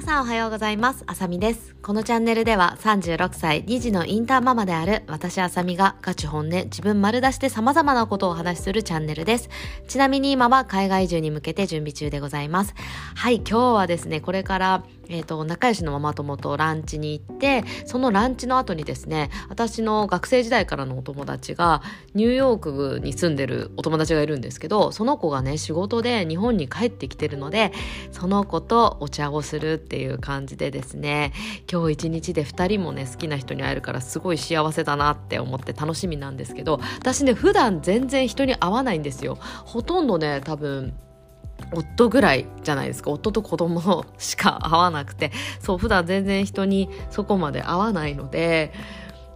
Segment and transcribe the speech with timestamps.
[0.00, 1.04] 皆さんおはようございます。
[1.06, 1.76] あさみです。
[1.82, 9.50] このチャンネルでは36歳2児のインターママである私あさみがガチ本音自分丸出しで様々なことをお話しするチャンネルです。
[9.88, 12.74] ちなみに今は海外移住に向けて準備中でございます。
[13.14, 21.82] はい、今日はですね、これからえ、ー、と、仲良しのママ友とランチに行って、そのランチの後にですね、私の学生時代からのお友達が、
[22.14, 27.72] ニューヨークに住んでるお友達がいるんですけど、その子がね、仕事で日本に帰ってきてるので、
[28.12, 31.32] その子とお茶をするっていう感じでですね、
[31.70, 39.38] 今日一日で2人もね、好きな人に会えるからすごい幸せだなって思って楽しみなんですけど、私ね、普段全然人に会わないんですよ。
[39.64, 40.94] ほとんどね、多分、
[41.72, 43.10] 夫ぐらいじゃないですか。
[43.10, 45.32] 夫と子供しか会わなくて。
[45.60, 48.72] そう普段全然人にそこまで会わないので。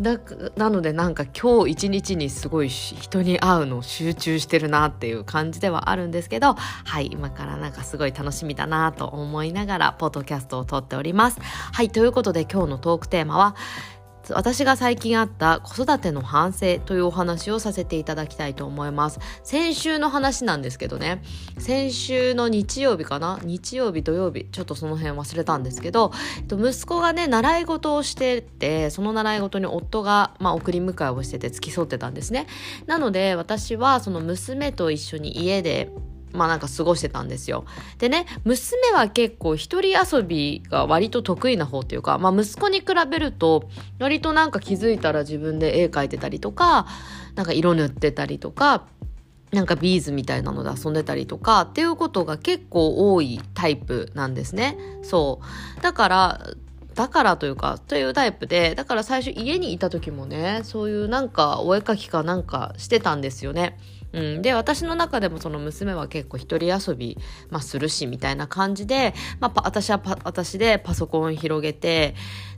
[0.00, 0.16] だ
[0.56, 6.54] なのでなんか今日一日にすごい人に会うの集中してるなっていう感じではあるんですけど。
[6.54, 11.40] はい今からなんかすごい楽しみだなと思いながらポッドキャストを撮っております。
[11.40, 13.56] はいということで今日のトークテーマは
[14.34, 19.20] 私が最近あった子育ての反省というお話をさせていただきたいと思います。
[19.42, 21.22] 先週の話なんですけどね、
[21.58, 23.38] 先週の日曜日かな？
[23.42, 32.46] 日曜日、土曜日、ちょっとその辺忘れたんですけど、えっと息子がね、習い事をしてて、その習い事に夫が、まあ、送り迎えをしてて付き添ってたんですね。
[32.86, 35.90] なので、私はその娘と一緒に家で
[36.32, 37.64] まあなんか過ごしてたんですよ。
[37.98, 46.86] でね、娘は結構一人遊びが割と得意な方っていうか、まあ息子に比べると、割となんか気づいたら自分で絵描いてたりとか、
[47.34, 48.86] なんか色塗ってたりとか、
[49.52, 54.76] なんかビーズみたいなので遊んでたりとかっていうことが結構多いタイプなんですね。
[55.02, 55.40] そ
[55.78, 55.82] う。
[55.82, 56.46] だから、
[56.94, 63.78] だからというか、というタイプで、だから最初家にいた時もね、そういうなんかお絵描きかなんかしてたんですよね。
[64.12, 67.18] うん、で私の中でもその娘は結構一人遊び、
[67.50, 72.14] まあ、するしみたいな感じで、まあ、私は私でパソコン広げて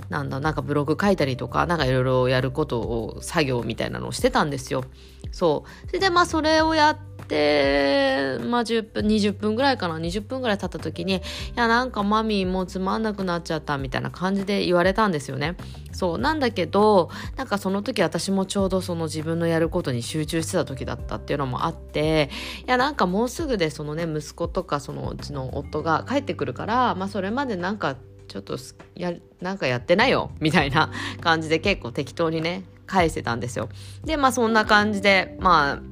[0.08, 4.84] なんだなんかブログ書いたりとかなんかいろいろやることを作業みたいなのをしてたんですよ。
[5.32, 6.98] そうそれでまあそれをやっ
[7.30, 11.20] て、まあ、10分、20分ぐらいかな、20分ぐらい経った時に、い
[11.54, 15.56] や、なんかマミーもうつまんなくなっちゃったみたいな感じで言われたんですよね。
[15.92, 22.30] そう、なんだけど、なんかその時私もちょうどその自分のやることに集中してた時だったっていうのもあって、
[22.66, 27.96] いや、なんかもうすぐでそのね、息子とかそのうちの夫が帰ってくるから、まあそれまでなんか
[28.28, 28.56] ちょっと
[28.94, 33.68] や、なんかやってないよみたいな 感じで結構適当にね、返してたんですよ。
[34.04, 35.82] で、まあそんな感じで、まあ、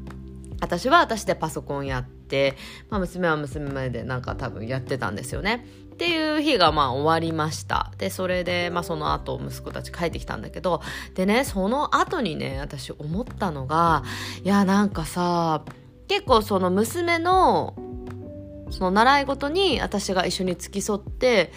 [0.60, 2.56] 私は私でパソコンやって、
[2.90, 5.66] まあ、娘は娘までなんか多分やってたんですよね。
[5.98, 7.90] っていう日がまあ終わりました。
[7.98, 10.80] で、それで、まあその後息子たち帰ってきたんだけど、
[11.16, 14.04] でね、その後にね、私思ったのが、
[14.44, 15.64] いや、なんかさ、
[16.06, 17.74] 結構その娘の、
[18.70, 21.52] その習い事に私が一緒に付き添って、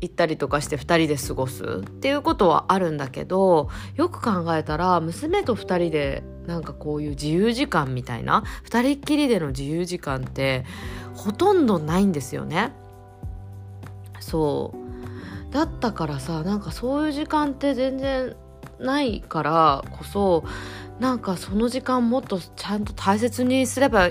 [0.00, 10.66] 行ったりとかして2人で過ごすっていうことはあるんだけどよく考えたら娘と2人でなんかこういう自由時間みたいな2人っきりでの自由時間って
[11.14, 12.72] ほとんどないんですよね。
[14.24, 18.34] そうだったからさなんかそういう時間って全然
[18.80, 20.44] ないからこそ
[20.98, 24.10] なんかその時間もっとちゃんと大切にすれば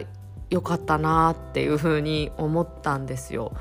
[0.49, 3.53] よかったなっていうふうに思ったんですよ。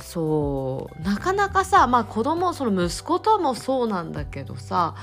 [0.00, 4.94] そうなかなかさまあ子供その息子ともそうなんだけどさ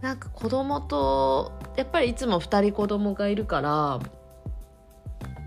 [0.00, 4.00] なんか子供とやっぱりいつも2人子供がいるから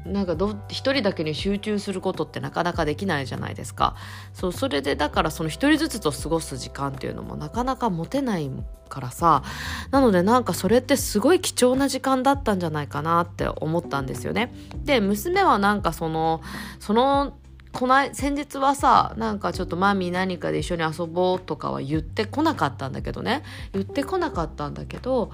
[0.06, 3.96] なんかど1人だけに集中することってなかなかできないじゃないですか。
[4.34, 8.52] そうそれでだからその1人ずつと過ごす時間っていうのもなかなか持てない
[8.88, 9.44] からさ。
[9.90, 14.54] なのでなんかそれってすごい貴重な時間だったんじゃないかなって思ったんですよね。
[14.84, 16.42] で娘はなんかその
[16.80, 17.34] その
[17.72, 23.44] こない先日はさなんかちょっとマミー何かで一緒に遊ぼうとかは言ってこなかったんだけどね。
[23.74, 25.32] 言ってこなかったんだけど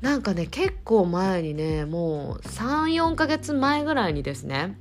[0.00, 4.78] なんかね結構前にねもう34ヶ月前ぐらいにですね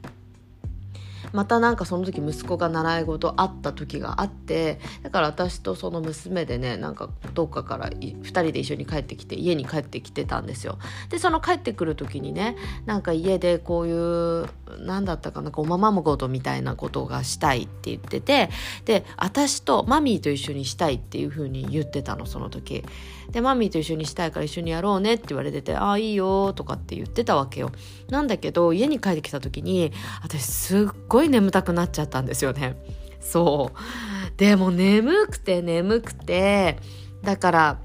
[1.34, 10.78] またなんかその時息子が習い事あった時があってだから私とその娘でねなんかどっかから2人で一緒に帰ってきて家に帰ってきてたんですよ。
[11.10, 12.56] でその帰ってくる時にね
[12.86, 14.48] なんか家でこういう
[14.80, 18.50] 何だったかなおままごとみたいなことがしたいって言ってて
[18.86, 22.84] で私とマミーと一緒にしたいっていう風に言ってたのその時。
[23.32, 27.72] でマミーと一緒にしたいから一緒にやろうねって言われててああいいよとかって言ってたわけよ。
[28.10, 29.92] なんだけど家に帰ってきた時に
[30.22, 32.76] 私すっごいごい眠たくなっちゃったんですよね
[33.22, 36.78] そうでも眠くて眠くて
[37.24, 37.80] だから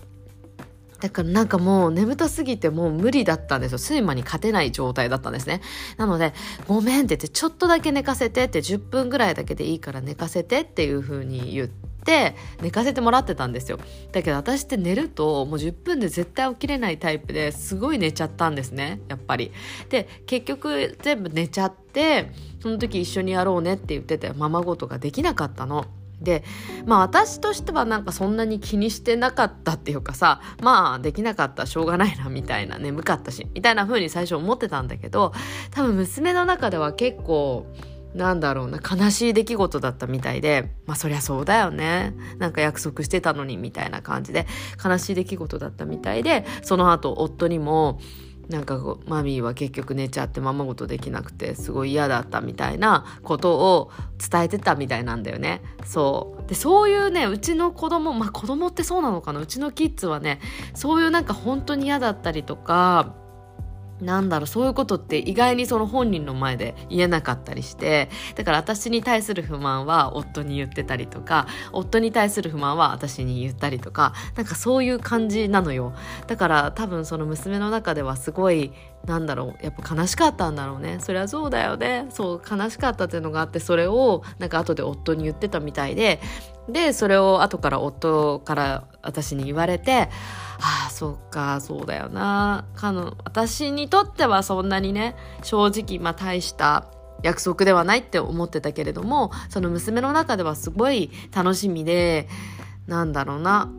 [1.00, 3.78] だからなんかもう眠たすぎてもう無理だったんですよ。
[3.78, 5.62] 睡魔に勝てない状態だったんですね。
[5.96, 6.34] なので、
[6.68, 11.89] ごめんって言って、ちょっとだけ寝かせてって10分ぐらいだけでいいから寝かせてっていう風に言って、
[12.62, 13.78] 寝かせてもらってたんですよ。
[14.12, 19.52] だけど私って寝るともう10分で絶対起きれないタイプですごい寝ちゃったんですね、やっぱり。
[19.88, 25.86] で、結局全部寝ちゃって、その時一緒にやろうねって言ってて、ままごとができなかったの。
[26.20, 26.44] で
[26.86, 35.32] まあ私としてはなんかそんなに気にしてなかったっていうかさまあできなかったしょうがないなみたいな眠かったしみたいな風に最初思ってたんだけど
[35.70, 37.66] 多分娘の中では結構
[38.14, 42.14] なんだろうな悲しい出来事だったみたいでまあそりゃそうだよね。
[42.38, 44.46] なんか約束してたのにみたいな感じで
[44.84, 48.00] 悲しい出来事だったみたいでその後夫にも
[48.48, 55.62] なんかマミーは結局寝ちゃってままごとできなくてすごい嫌だったみたいなことを伝えてたみたいなんだよね。
[55.84, 56.48] そう。
[56.48, 59.38] でそういうねうちの子供まあ子供ってそうなのかな？
[59.38, 60.40] うちのキッズはね
[60.74, 63.14] そういうなんか本当に嫌だったりとか
[64.00, 75.92] なんだろう、そういうことって意外にその本人の前で言えなかったりして、だから私に対する不満は夫に言ってたりとか、夫に対する不満は私に言ったりとか、なんかそういう感じなのよ。
[76.26, 78.72] だから多分その娘の中ではすごい、
[79.06, 80.98] なんだろう、やっぱ悲しかったんだろうね。
[81.00, 82.06] そりゃそうだよね。
[82.10, 86.20] そう、悲しかったっていうのがあって、それをなんか後で夫に言ってたみたいで、
[86.68, 90.08] で、それを後から夫から私に言われて、
[90.60, 92.64] ああ、そっか、そうだよな。
[92.74, 96.86] かの、私にとってはそんなにね、正直、まあ大した
[97.22, 102.28] 約束ではないって思ってたけれども、その娘の中ではすごい楽しみで、
[102.86, 103.70] なんだろうな、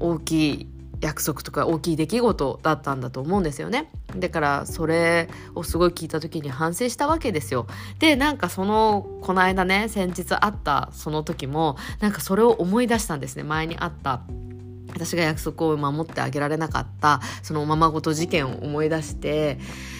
[0.00, 0.68] 大きい
[1.00, 3.90] 約束とか大きい出来事だったんだと思うんですよね。
[4.16, 7.66] だからそれをすごい聞いた時に反省したわけですよ。
[7.98, 13.44] で、なんかその、この間ね、先日あったその時も、なんかそれを思い出したんですね。
[13.44, 14.20] 前にあった
[14.94, 19.58] 私が約束を守ってあげられなかったそのままごと事件を思い出して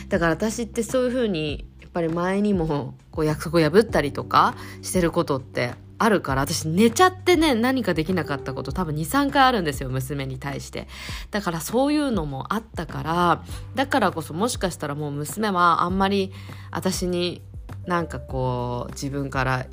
[0.08, 10.88] だから私ってそういうふうにやっぱり前にもこう約束を破ったりとかしてることってあるから私寝ちゃってね何かできなかったこと多分23回あるんですよ娘に対して。
[11.30, 13.44] だからそういうのもあったから
[13.74, 16.32] だからこそもしかしたらもう娘はあんまり
[16.70, 17.42] 私に
[17.86, 19.66] なんかこう自分から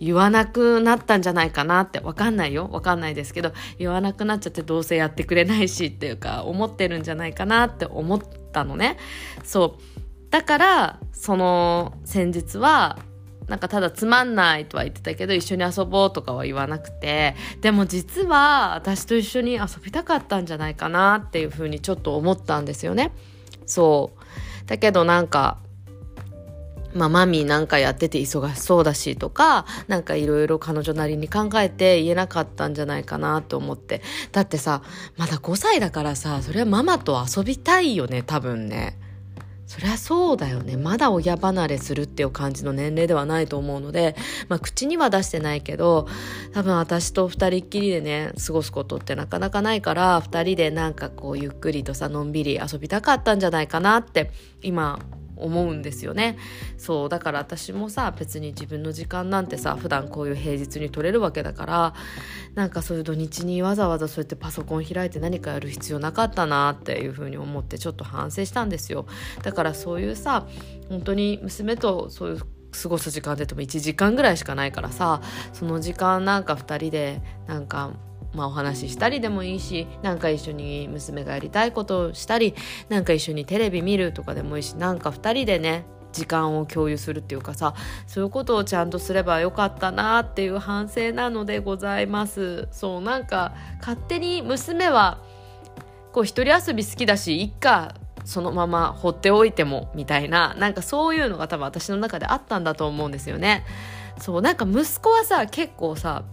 [0.00, 2.68] 言わなくなったんじゃないかなってわかんないよ。
[2.70, 8.20] わかんないですけど言わなくなっちゃってどうせやってくれないしっていうか思ってるんじゃないかなって思っ
[8.52, 8.96] たのね。
[9.44, 9.82] そう。
[10.30, 12.98] だからその先日は
[13.48, 23.12] なんかただつまんないとは言ってたけど一緒に遊ぼうとかは言わなくてでも実は私と一緒に遊びたかったんじゃないかなっていうふうにちょっと思ったんですよね。
[23.66, 24.68] そう。
[24.68, 25.58] だけどなんか
[26.94, 34.02] まあ、マミーなんかやってて忙しそうだしとか、なんかいろいろ彼女なりに考えて言えなかったんじゃないかなと思って。
[34.32, 34.82] だってさ、
[35.16, 38.98] まだ5歳だからさ、それはママと遊びたいよね、多分ね。
[39.68, 40.78] そりゃそうだよね。
[40.78, 44.16] まだ親離れするっていう感じの年齢ではないと思うので、
[44.48, 46.08] まあ口には出してないけど、
[46.54, 54.30] 多分私と二人っきりでね、過ごすことってなかなかないから、二人でなんかこうゆっくりとさ、のんびり遊びたかったんじゃないかなって
[54.62, 55.00] 今
[55.38, 56.38] 思うんですよね。
[56.76, 61.94] そうだから私もさ別に自分の時間なんてさ普段こういう平日に取れるわけだから
[62.54, 69.06] なんかそういう土日にわざわざそうやってパソコン開いて何かやる必要なかったなっていうふうに思ってちょっと反省したんですよ。
[69.42, 70.46] だからそういうさ
[70.88, 75.22] 本当に娘とそういう過ごす時間って言っても1時間ぐらいしかないからさ
[75.52, 77.92] その時間なんか2人でなんか
[78.38, 82.54] まあ、お話ししたりでもいいしなんか一緒に娘がやりたいことをしたり
[82.88, 87.74] なんか一緒にテレビ見るとかでもいいしなんか2人でね時間を共有するっていうかさ
[88.06, 92.68] そういうことをちゃんとすればよかったなっていう反省なのでございます。
[92.70, 95.18] そうなんか勝手に娘は
[96.12, 103.64] こう一人遊び好きだしいっかそのまま放っておいてもみたいななんかそういうのが多分私の中であったんだと思うんですよね。
[104.18, 106.24] そうなんか息子はさ結構さ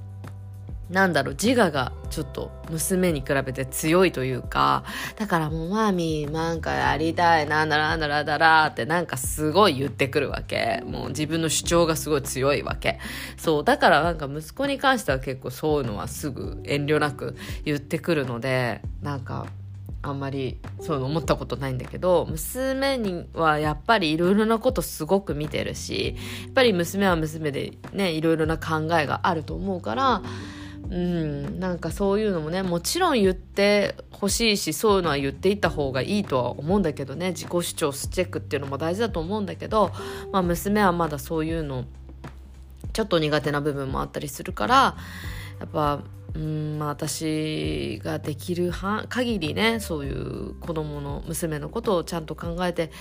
[0.90, 4.84] なんだろう、自我がちょっと娘に比べて強いというか、
[5.16, 10.84] だからもうマミーなんかやりたい、なんだらなんだらだらってなんかすごい言ってくるわけ。
[10.86, 13.00] もう自分の主張がすごい強いわけ。
[13.38, 19.48] そう、だからなんか息子に関しては結構そういうのはすぐ遠慮なく言ってくるので、なんか
[20.08, 30.22] あんまりそう思ったことないんだけど娘にはやっぱりいろいろなことすごく見てるしやっぱり娘は娘でねいろいろな考えがあると思うから
[30.90, 39.92] うん、なんかそういうのもねもちろん言ってほしいしそういうのは言っていった方がいいとは思うんだけどね自己主張スチェックっていうのも大事だと思うんだけど、
[40.32, 41.86] まあ、娘はまだそういうの
[42.94, 44.96] ちょっと苦手な部分もあったりするから
[45.60, 46.02] やっぱ
[46.36, 48.70] うんまあ、私ができる
[49.08, 52.92] 限りねそういう子供の娘のことをちゃんと考えて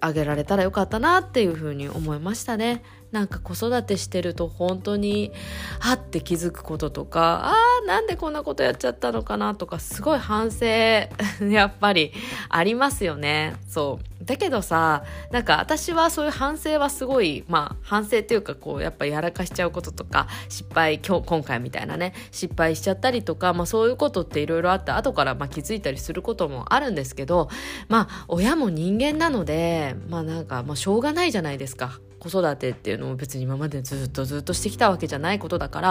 [0.00, 2.82] あげられたらよかったなっていうふうに思いましたね。
[3.12, 5.32] なんか子育てしてると本当に
[5.78, 10.64] はって気づくこととかあーなんでこんなことやっちゃったのかなとかすごい反省
[11.46, 12.12] やっぱり
[12.48, 13.54] ありますよね。
[13.68, 14.24] そう。
[14.24, 27.48] だけどさなんか私はそういう反省はすごいまあ反省っていうかこうやっぱやらかしちゃうこととか失敗今日今回みたいなね失敗しちゃったりとか、まあ、そういうことっていろいろあって後からまあ気づいたりすることもあるんですけど
[27.88, 31.98] まあ親も人間なのでまあなんかまあしょうがないじゃないですか。
[32.22, 35.88] 子育てっていうのも別に今までずっとずっとしてきたわけじゃないことだから、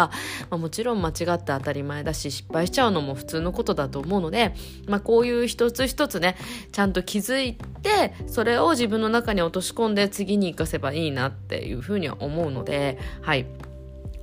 [0.49, 4.55] まあ、もちろん間違って当たり前だし失敗しちゃうのも普通のことだと思うので、
[4.87, 6.37] まあ、こういう一つ一つね
[6.71, 13.45] ちゃんと気づいてそれを自分の中に落とし込んで次に生かせばいいなっていうふうには思うのではい。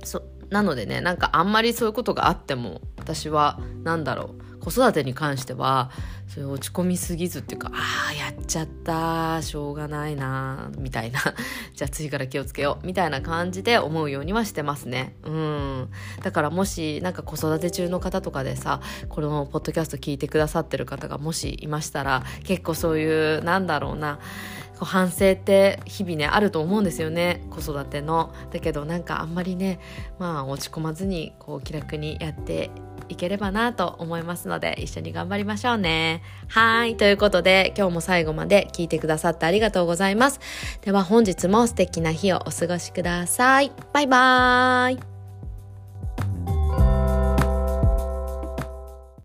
[0.03, 4.48] そなのでねなんかあんまりそういうことがあっても私は何だろう。
[4.59, 5.91] 子育てに関しては
[6.27, 11.19] それ落ち込みすぎずっていうかああやっちゃったしょうがないなみたいな。
[11.73, 15.15] じゃあ次から気をつけようみたいな感じで思うようにはしてますね。
[15.23, 15.89] うん。
[16.23, 24.19] だからもしなんか子育て中の方とかでさこのポッドキャスト聞いてくださってる方がもしいましたら結構そういうなんだろうな
[24.85, 27.43] 反省って日々ねあると思うんですよね。
[27.49, 28.33] 子育ての。
[28.51, 29.79] だけどなんかあんまりね
[30.19, 32.71] まあ落ち込まずにこう気楽にやって
[33.09, 36.21] いければなと思いますので一緒に頑張りましょうね。
[36.47, 36.95] はい。
[36.95, 40.39] ということで今日も最後まで聞いてくださってありがとうございます。
[40.81, 43.71] では本日も素敵な日をお過ごしください。
[43.93, 45.18] バイバーイ。